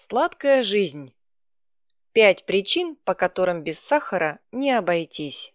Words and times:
Сладкая 0.00 0.62
жизнь. 0.62 1.12
Пять 2.12 2.46
причин, 2.46 2.94
по 3.02 3.14
которым 3.14 3.64
без 3.64 3.80
сахара 3.80 4.38
не 4.52 4.70
обойтись. 4.70 5.52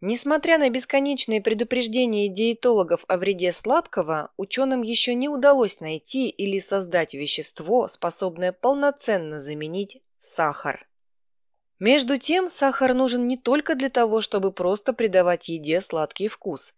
Несмотря 0.00 0.56
на 0.56 0.70
бесконечные 0.70 1.42
предупреждения 1.42 2.30
диетологов 2.30 3.04
о 3.08 3.18
вреде 3.18 3.52
сладкого, 3.52 4.32
ученым 4.38 4.80
еще 4.80 5.14
не 5.14 5.28
удалось 5.28 5.80
найти 5.80 6.30
или 6.30 6.60
создать 6.60 7.12
вещество, 7.12 7.88
способное 7.88 8.52
полноценно 8.52 9.38
заменить 9.38 10.00
сахар. 10.16 10.88
Между 11.78 12.16
тем, 12.16 12.48
сахар 12.48 12.94
нужен 12.94 13.28
не 13.28 13.36
только 13.36 13.74
для 13.74 13.90
того, 13.90 14.22
чтобы 14.22 14.50
просто 14.50 14.94
придавать 14.94 15.50
еде 15.50 15.82
сладкий 15.82 16.28
вкус. 16.28 16.72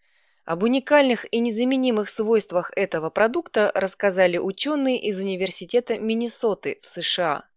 Об 0.45 0.65
уникальных 0.65 1.25
и 1.33 1.39
незаменимых 1.39 2.09
свойствах 2.09 2.73
этого 2.75 3.11
продукта 3.11 3.71
рассказали 3.77 4.39
ученые 4.39 5.01
из 5.01 5.21
Университета 5.21 6.01
Миннесоты 6.01 6.81
в 6.83 6.89
США. 6.89 7.49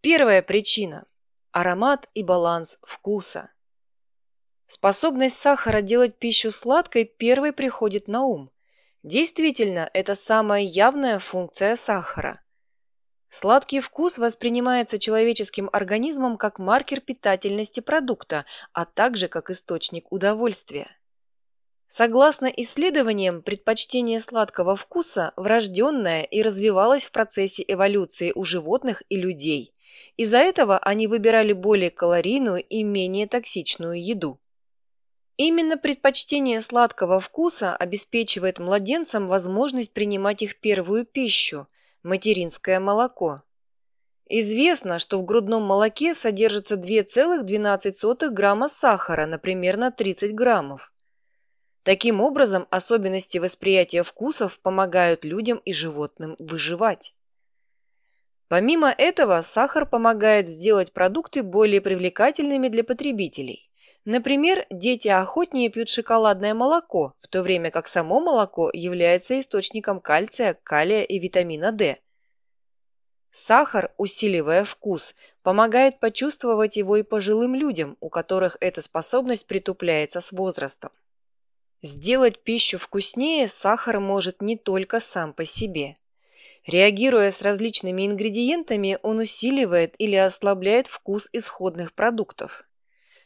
Первая 0.00 0.42
причина– 0.42 1.06
аромат 1.52 2.08
и 2.14 2.24
баланс 2.24 2.78
вкуса. 2.82 3.52
Способность 4.66 5.36
сахара 5.38 5.80
делать 5.80 6.18
пищу 6.18 6.50
сладкой 6.50 7.04
первой 7.04 7.52
приходит 7.52 8.08
на 8.08 8.22
ум. 8.22 8.50
Действительно, 9.04 9.88
это 9.94 10.16
самая 10.16 10.62
явная 10.62 11.20
функция 11.20 11.76
сахара. 11.76 12.42
Сладкий 13.32 13.78
вкус 13.78 14.18
воспринимается 14.18 14.98
человеческим 14.98 15.70
организмом 15.72 16.36
как 16.36 16.58
маркер 16.58 17.00
питательности 17.00 17.78
продукта, 17.78 18.44
а 18.72 18.84
также 18.84 19.28
как 19.28 19.50
источник 19.50 20.10
удовольствия. 20.10 20.88
Согласно 21.86 22.46
исследованиям, 22.46 23.42
предпочтение 23.42 24.18
сладкого 24.18 24.74
вкуса 24.74 25.32
врожденное 25.36 26.22
и 26.22 26.42
развивалось 26.42 27.06
в 27.06 27.12
процессе 27.12 27.64
эволюции 27.66 28.32
у 28.34 28.42
животных 28.42 29.04
и 29.08 29.16
людей. 29.16 29.72
Из-за 30.16 30.38
этого 30.38 30.78
они 30.78 31.06
выбирали 31.06 31.52
более 31.52 31.90
калорийную 31.90 32.64
и 32.64 32.82
менее 32.82 33.28
токсичную 33.28 34.04
еду. 34.04 34.40
Именно 35.36 35.76
предпочтение 35.76 36.60
сладкого 36.60 37.20
вкуса 37.20 37.76
обеспечивает 37.76 38.58
младенцам 38.58 39.28
возможность 39.28 39.92
принимать 39.92 40.42
их 40.42 40.58
первую 40.58 41.06
пищу– 41.06 41.68
материнское 42.02 42.80
молоко. 42.80 43.42
Известно, 44.28 44.98
что 44.98 45.18
в 45.18 45.24
грудном 45.24 45.62
молоке 45.62 46.14
содержится 46.14 46.76
2,12 46.76 48.28
грамма 48.28 48.68
сахара 48.68 49.26
на 49.26 49.38
примерно 49.38 49.90
30 49.90 50.34
граммов. 50.34 50.92
Таким 51.82 52.20
образом, 52.20 52.68
особенности 52.70 53.38
восприятия 53.38 54.02
вкусов 54.02 54.60
помогают 54.60 55.24
людям 55.24 55.58
и 55.64 55.72
животным 55.72 56.36
выживать. 56.38 57.14
Помимо 58.48 58.90
этого, 58.90 59.40
сахар 59.42 59.86
помогает 59.86 60.46
сделать 60.46 60.92
продукты 60.92 61.42
более 61.42 61.80
привлекательными 61.80 62.68
для 62.68 62.84
потребителей. 62.84 63.69
Например, 64.06 64.66
дети 64.70 65.08
охотнее 65.08 65.68
пьют 65.68 65.90
шоколадное 65.90 66.54
молоко, 66.54 67.14
в 67.18 67.28
то 67.28 67.42
время 67.42 67.70
как 67.70 67.86
само 67.86 68.20
молоко 68.20 68.70
является 68.72 69.38
источником 69.38 70.00
кальция, 70.00 70.54
калия 70.62 71.02
и 71.02 71.18
витамина 71.18 71.70
D. 71.70 71.98
Сахар, 73.30 73.92
усиливая 73.98 74.64
вкус, 74.64 75.14
помогает 75.42 76.00
почувствовать 76.00 76.78
его 76.78 76.96
и 76.96 77.02
пожилым 77.02 77.54
людям, 77.54 77.96
у 78.00 78.08
которых 78.08 78.56
эта 78.60 78.80
способность 78.80 79.46
притупляется 79.46 80.20
с 80.20 80.32
возрастом. 80.32 80.90
Сделать 81.82 82.42
пищу 82.42 82.78
вкуснее 82.78 83.48
сахар 83.48 84.00
может 84.00 84.40
не 84.40 84.56
только 84.56 84.98
сам 84.98 85.34
по 85.34 85.44
себе. 85.44 85.94
Реагируя 86.66 87.30
с 87.30 87.42
различными 87.42 88.06
ингредиентами, 88.06 88.98
он 89.02 89.18
усиливает 89.18 89.94
или 89.98 90.16
ослабляет 90.16 90.86
вкус 90.88 91.28
исходных 91.32 91.92
продуктов. 91.94 92.64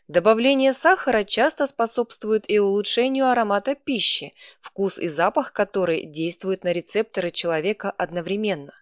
Добавление 0.09 0.75
сахара 0.75 1.25
часто 1.25 1.67
способствует 1.67 2.51
и 2.51 2.59
улучшению 2.59 3.31
аромата 3.31 3.75
пищи, 3.75 4.35
вкус 4.61 4.99
и 4.99 5.09
запах 5.09 5.55
которой 5.55 6.05
действуют 6.05 6.63
на 6.63 6.73
рецепторы 6.73 7.31
человека 7.31 7.91
одновременно. 7.91 8.75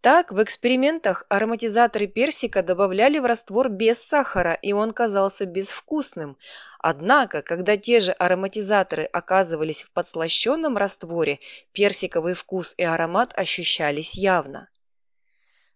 Так, 0.00 0.32
в 0.32 0.42
экспериментах 0.42 1.24
ароматизаторы 1.28 2.08
персика 2.08 2.64
добавляли 2.64 3.20
в 3.20 3.26
раствор 3.26 3.68
без 3.68 4.02
сахара, 4.02 4.54
и 4.54 4.72
он 4.72 4.92
казался 4.92 5.46
безвкусным. 5.46 6.36
Однако, 6.80 7.42
когда 7.42 7.76
те 7.76 8.00
же 8.00 8.10
ароматизаторы 8.10 9.04
оказывались 9.04 9.82
в 9.82 9.92
подслащенном 9.92 10.76
растворе, 10.76 11.38
персиковый 11.72 12.34
вкус 12.34 12.74
и 12.76 12.82
аромат 12.82 13.32
ощущались 13.36 14.14
явно. 14.14 14.68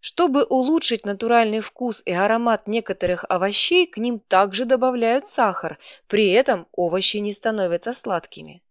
Чтобы 0.01 0.45
улучшить 0.45 1.05
натуральный 1.05 1.61
вкус 1.61 2.03
и 2.07 2.13
аромат 2.13 2.67
некоторых 2.67 3.27
овощей, 3.29 3.87
к 3.87 3.99
ним 3.99 4.19
также 4.19 4.65
добавляют 4.65 5.27
сахар, 5.27 5.79
при 6.07 6.31
этом 6.31 6.67
овощи 6.73 7.19
не 7.19 7.35
становятся 7.35 7.93
сладкими. 7.93 8.63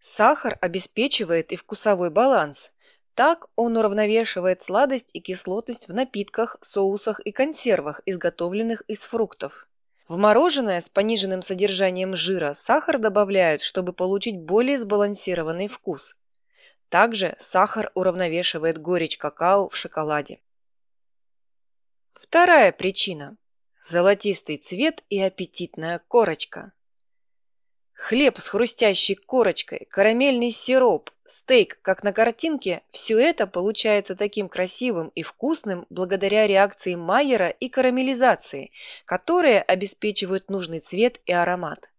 Сахар 0.00 0.58
обеспечивает 0.60 1.52
и 1.52 1.56
вкусовой 1.56 2.10
баланс. 2.10 2.70
Так 3.14 3.46
он 3.54 3.76
уравновешивает 3.76 4.62
сладость 4.62 5.10
и 5.14 5.20
кислотность 5.20 5.88
в 5.88 5.94
напитках, 5.94 6.56
соусах 6.60 7.20
и 7.20 7.30
консервах, 7.30 8.00
изготовленных 8.04 8.82
из 8.88 9.04
фруктов. 9.04 9.68
В 10.08 10.16
мороженое 10.16 10.80
с 10.80 10.88
пониженным 10.88 11.40
содержанием 11.40 12.16
жира 12.16 12.52
сахар 12.52 12.98
добавляют, 12.98 13.62
чтобы 13.62 13.92
получить 13.92 14.40
более 14.40 14.78
сбалансированный 14.78 15.68
вкус. 15.68 16.14
Также 16.88 17.34
сахар 17.38 17.90
уравновешивает 17.94 18.78
горечь 18.78 19.18
какао 19.18 19.68
в 19.68 19.76
шоколаде. 19.76 20.40
Вторая 22.12 22.72
причина– 22.72 23.36
золотистый 23.80 24.56
цвет 24.56 25.02
и 25.10 25.20
аппетитная 25.20 26.00
корочка. 26.08 26.72
Хлеб 27.92 28.38
с 28.38 28.48
хрустящей 28.48 29.16
корочкой, 29.16 29.86
карамельный 29.90 30.50
сироп, 30.52 31.10
стейк, 31.24 31.80
как 31.82 32.04
на 32.04 32.12
картинке– 32.12 32.82
все 32.90 33.18
это 33.18 33.46
получается 33.46 34.14
таким 34.14 34.48
красивым 34.48 35.08
и 35.08 35.22
вкусным 35.22 35.86
благодаря 35.90 36.46
реакции 36.46 36.94
Майера 36.94 37.48
и 37.48 37.68
карамелизации, 37.68 38.70
которые 39.06 39.60
обеспечивают 39.60 40.50
нужный 40.50 40.78
цвет 40.78 41.20
и 41.26 41.32
аромат. 41.32 41.90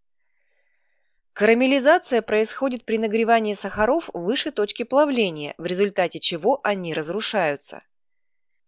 Карамелизация 1.38 2.24
происходит 2.24 2.84
при 2.84 2.98
нагревании 2.98 3.54
сахаров 3.54 4.10
выше 4.12 4.50
точки 4.50 4.82
плавления, 4.82 5.54
в 5.60 5.68
результате 5.68 6.18
чего 6.20 6.60
они 6.64 6.96
разрушаются. 6.96 7.84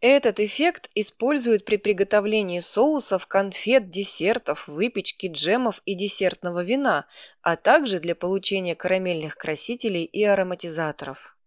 Этот 0.01 0.39
эффект 0.39 0.87
используют 0.93 1.65
при 1.65 1.77
приготовлении 1.77 2.59
соусов, 2.59 3.25
конфет, 3.25 3.89
десертов, 3.89 4.67
выпечки, 4.67 5.31
джемов 5.31 5.81
и 5.85 5.95
десертного 5.95 6.63
вина, 6.63 7.07
а 7.41 7.55
также 7.55 7.99
для 7.99 8.13
получения 8.13 8.75
карамельных 8.75 9.35
красителей 9.35 10.03
и 10.03 10.23
ароматизаторов. 10.23 11.39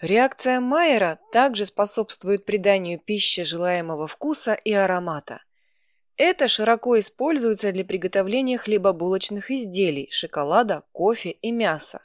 Реакция 0.00 0.60
Майера 0.60 1.18
также 1.30 1.66
способствует 1.66 2.46
приданию 2.46 2.98
пище 2.98 3.44
желаемого 3.44 4.06
вкуса 4.06 4.54
и 4.54 4.72
аромата. 4.72 5.42
Это 6.16 6.48
широко 6.48 6.98
используется 6.98 7.72
для 7.72 7.84
приготовления 7.84 8.56
хлебобулочных 8.56 9.50
изделий, 9.50 10.08
шоколада, 10.10 10.82
кофе 10.92 11.30
и 11.30 11.52
мяса. 11.52 12.00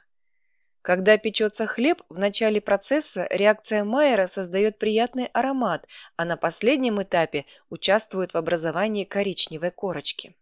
Когда 0.82 1.16
печется 1.16 1.66
хлеб, 1.66 2.02
в 2.08 2.18
начале 2.18 2.60
процесса 2.60 3.26
реакция 3.30 3.84
Майера 3.84 4.26
создает 4.26 4.78
приятный 4.78 5.26
аромат, 5.26 5.86
а 6.16 6.24
на 6.24 6.36
последнем 6.36 7.00
этапе 7.00 7.46
участвует 7.70 8.34
в 8.34 8.36
образовании 8.36 9.04
коричневой 9.04 9.70
корочки. 9.70 10.34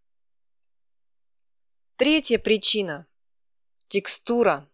Третья 1.97 2.39
причина– 2.39 3.07
текстура. 3.89 4.67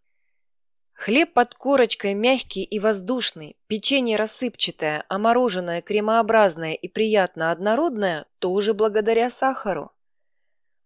Хлеб 0.97 1.35
под 1.35 1.55
корочкой 1.55 2.15
мягкий 2.15 2.65
и 2.65 2.79
воздушный, 2.79 3.55
печенье 3.67 4.17
рассыпчатое, 4.17 5.05
а 5.11 5.19
мороженое 5.19 5.83
кремообразное 5.83 6.73
и 6.73 6.89
приятно 6.89 7.51
однородное 7.53 8.25
тоже 8.39 8.73
благодаря 8.73 9.29
сахару. 9.29 9.93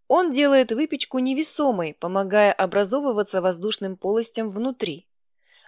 Он 0.09 0.33
делает 0.33 0.73
выпечку 0.73 1.21
невесомой, 1.21 1.95
помогая 1.95 2.53
образовываться 2.53 3.41
воздушным 3.41 3.97
полостям 3.97 4.49
внутри. 4.49 5.07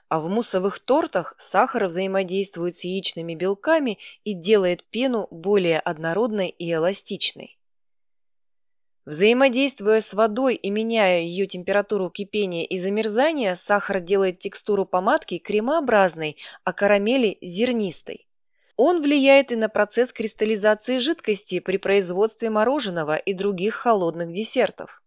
А 0.08 0.18
в 0.18 0.28
муссовых 0.28 0.80
тортах 0.80 1.36
сахар 1.38 1.86
взаимодействует 1.86 2.76
с 2.76 2.82
яичными 2.82 3.36
белками 3.36 3.98
и 4.24 4.34
делает 4.34 4.82
пену 4.90 5.28
более 5.30 5.78
однородной 5.78 6.48
и 6.48 6.72
эластичной. 6.72 7.56
Взаимодействуя 9.04 10.00
с 10.00 10.14
водой 10.14 10.54
и 10.54 10.70
меняя 10.70 11.22
ее 11.22 11.48
температуру 11.48 12.08
кипения 12.08 12.64
и 12.64 12.78
замерзания, 12.78 13.56
сахар 13.56 13.98
делает 13.98 14.38
текстуру 14.38 14.86
помадки 14.86 15.38
кремообразной, 15.38 16.36
а 16.62 16.72
карамели– 16.72 17.36
зернистой. 17.42 18.28
Он 18.76 19.02
влияет 19.02 19.50
и 19.50 19.56
на 19.56 19.68
процесс 19.68 20.12
кристаллизации 20.12 20.98
жидкости 20.98 21.58
при 21.58 21.78
производстве 21.78 22.48
мороженого 22.48 23.16
и 23.16 23.32
других 23.32 23.74
холодных 23.74 24.32
десертов. 24.32 25.02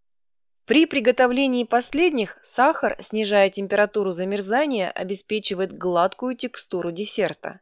При 0.65 0.85
приготовлении 0.85 1.63
последних 1.63 2.37
сахар, 2.41 2.97
снижая 2.99 3.49
температуру 3.49 4.11
замерзания, 4.11 4.91
обеспечивает 4.91 5.71
гладкую 5.71 6.35
текстуру 6.35 6.91
десерта. 6.91 7.61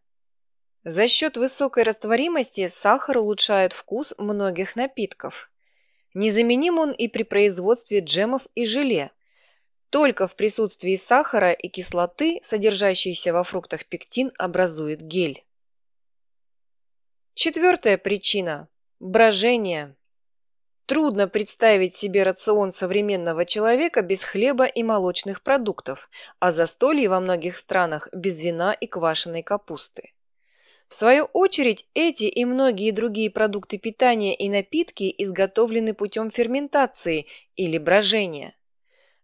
За 0.84 1.08
счет 1.08 1.38
высокой 1.38 1.84
растворимости 1.84 2.68
сахар 2.70 3.20
улучшает 3.20 3.74
вкус 3.74 4.16
многих 4.18 4.76
напитков. 4.76 5.52
Незаменим 6.14 6.78
он 6.80 6.92
и 6.92 7.08
при 7.08 7.24
производстве 7.24 8.00
джемов 8.00 8.48
и 8.56 8.66
желе. 8.66 9.12
Только 9.90 10.28
в 10.28 10.36
присутствии 10.36 10.96
сахара 10.96 11.52
и 11.52 11.68
кислоты, 11.68 12.40
содержащейся 12.42 13.34
во 13.34 13.44
фруктах 13.44 13.86
пектин, 13.86 14.32
образует 14.38 15.02
гель. 15.02 15.44
Четвертая 17.36 17.98
причина– 17.98 18.68
брожение. 19.00 19.96
Трудно 20.86 21.28
представить 21.28 21.96
себе 21.96 22.24
рацион 22.24 22.72
современного 22.72 23.46
человека 23.46 24.02
без 24.02 24.24
хлеба 24.24 24.66
и 24.66 24.84
молочных 24.84 25.42
продуктов, 25.42 26.10
а 26.40 26.52
застолье 26.52 27.10
во 27.10 27.20
многих 27.20 27.58
странах 27.58 28.10
без 28.14 28.44
вина 28.44 28.74
и 28.74 28.86
квашеной 28.86 29.42
капусты. 29.42 30.14
В 30.94 30.96
свою 30.96 31.26
очередь, 31.34 31.88
эти 31.96 32.26
и 32.26 32.46
многие 32.46 32.92
другие 32.92 33.32
продукты 33.32 33.80
питания 33.80 34.36
и 34.36 34.48
напитки 34.48 35.12
изготовлены 35.18 35.96
путем 35.96 36.30
ферментации 36.30 37.26
или 37.56 37.80
брожения. 37.80 38.56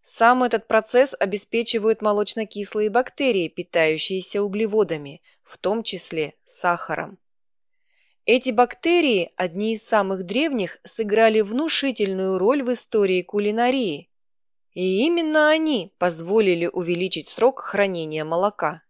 Сам 0.02 0.42
этот 0.42 0.68
процесс 0.68 1.14
обеспечивают 1.20 2.02
молочно-кислые 2.02 2.90
бактерии, 2.90 3.50
питающиеся 3.50 4.42
углеводами, 4.42 5.22
в 5.44 5.60
том 5.60 5.84
числе 5.84 6.34
сахаром. 6.44 7.20
Эти 8.26 8.50
бактерии, 8.50 9.30
одни 9.36 9.76
из 9.76 9.84
самых 9.84 10.24
древних, 10.24 10.80
сыграли 10.84 11.42
внушительную 11.42 12.40
роль 12.40 12.64
в 12.64 12.74
истории 12.74 13.22
кулинарии. 13.22 14.10
И 14.74 15.06
именно 15.06 15.52
они 15.52 15.94
позволили 16.00 16.66
увеличить 16.66 17.28
срок 17.28 17.60
хранения 17.60 18.26
молока. 18.26 18.82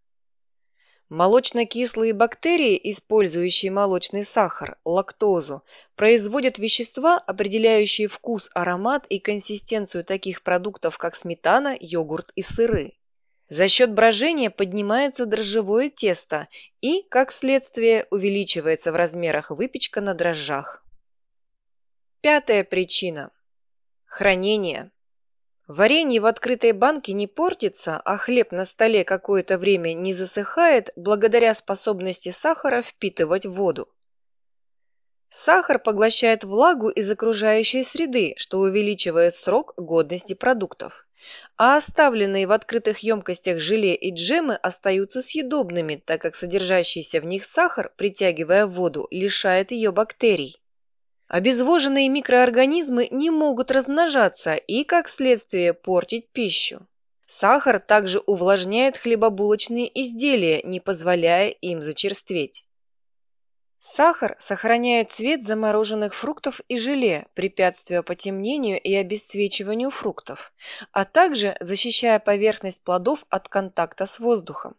Молочно-кислые 1.10 2.14
бактерии, 2.14 2.80
использующие 2.92 3.72
молочный 3.72 4.24
сахар, 4.24 4.78
лактозу, 4.86 5.64
производят 5.96 6.60
вещества, 6.60 7.18
определяющие 7.18 8.08
вкус, 8.08 8.52
аромат 8.54 9.08
и 9.08 9.18
консистенцию 9.18 10.04
таких 10.04 10.44
продуктов, 10.44 11.00
как 11.00 11.16
сметана, 11.16 11.76
йогурт 11.80 12.32
и 12.36 12.44
сыры. 12.44 12.94
За 13.48 13.68
счет 13.68 13.92
брожения 13.92 14.52
поднимается 14.52 15.26
дрожжевое 15.26 15.90
тесто 15.90 16.48
и, 16.82 17.02
как 17.10 17.32
следствие, 17.32 18.06
увеличивается 18.12 18.92
в 18.92 18.96
размерах 18.96 19.50
выпечка 19.50 20.02
на 20.02 20.14
дрожжах. 20.14 20.86
Пятая 22.22 22.64
причина. 22.64 23.32
Хранение. 24.06 24.92
Варенье 25.70 26.20
в 26.20 26.26
открытой 26.26 26.74
банке 26.74 27.14
не 27.14 27.28
портится, 27.28 28.02
а 28.04 28.18
хлеб 28.18 28.52
на 28.52 28.66
столе 28.66 29.06
какое-то 29.06 29.58
время 29.58 29.94
не 29.94 30.14
засыхает 30.14 30.90
благодаря 30.98 31.54
способности 31.54 32.30
сахара 32.30 32.82
впитывать 32.82 33.46
воду. 33.46 33.88
Сахар 35.30 35.80
поглощает 35.80 36.44
влагу 36.44 36.90
из 36.90 37.10
окружающей 37.10 37.84
среды, 37.84 38.34
что 38.36 38.60
увеличивает 38.60 39.36
срок 39.36 39.76
годности 39.78 40.34
продуктов 40.34 41.06
а 41.58 41.76
оставленные 41.78 42.48
в 42.48 42.52
открытых 42.52 43.00
емкостях 43.00 43.60
желе 43.60 43.94
и 43.96 44.14
джемы 44.14 44.56
остаются 44.56 45.22
съедобными, 45.22 46.02
так 46.04 46.22
как 46.22 46.36
содержащийся 46.36 47.20
в 47.20 47.26
них 47.26 47.44
сахар, 47.44 47.92
притягивая 47.98 48.66
воду, 48.66 49.08
лишает 49.12 49.72
ее 49.72 49.92
бактерий. 49.92 50.62
Обезвоженные 51.30 52.10
микроорганизмы 52.10 53.08
не 53.12 53.30
могут 53.30 53.70
размножаться 53.70 54.56
и, 54.56 54.84
как 54.84 55.08
следствие, 55.08 55.76
портить 55.76 56.28
пищу. 56.32 56.88
Сахар 57.28 57.80
также 57.80 58.18
увлажняет 58.18 58.98
хлебобулочные 58.98 59.88
изделия, 60.02 60.64
не 60.64 60.80
позволяя 60.80 61.50
им 61.50 61.84
зачерстветь. 61.84 62.66
Сахар 63.78 64.38
сохраняет 64.40 65.12
цвет 65.12 65.44
замороженных 65.44 66.16
фруктов 66.16 66.62
и 66.68 66.80
желе, 66.80 67.28
препятствуя 67.36 68.02
потемнению 68.02 68.82
и 68.82 68.96
обесцвечиванию 68.96 69.92
фруктов, 69.92 70.52
а 70.92 71.06
также 71.06 71.56
защищая 71.60 72.18
поверхность 72.18 72.82
плодов 72.82 73.24
от 73.30 73.50
контакта 73.50 74.08
с 74.08 74.18
воздухом. 74.18 74.76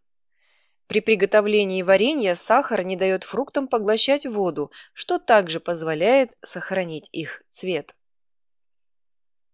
При 0.90 0.98
приготовлении 0.98 1.82
варенья 1.82 2.34
сахар 2.34 2.82
не 2.82 2.96
дает 2.96 3.22
фруктам 3.22 3.69
поглощать 3.69 4.26
воду, 4.26 4.72
что 4.92 5.20
также 5.20 5.60
позволяет 5.60 6.32
сохранить 6.42 7.08
их 7.12 7.44
цвет. 7.48 7.94